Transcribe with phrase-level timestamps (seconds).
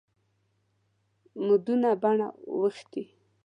[1.45, 2.27] مدونه بڼه
[2.59, 3.03] وښتي.